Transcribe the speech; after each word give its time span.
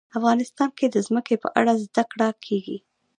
افغانستان 0.19 0.69
کې 0.77 0.85
د 0.89 0.97
ځمکه 1.07 1.33
په 1.43 1.49
اړه 1.59 1.73
زده 1.83 2.03
کړه 2.11 2.27
کېږي. 2.45 2.77